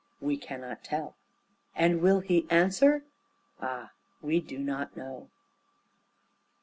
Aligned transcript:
We 0.19 0.35
cannot 0.35 0.83
tell; 0.83 1.15
And 1.75 2.01
will 2.01 2.21
He 2.21 2.47
answer? 2.49 3.03
Ah, 3.61 3.91
we 4.19 4.39
do 4.39 4.57
not 4.57 4.97
know. 4.97 5.29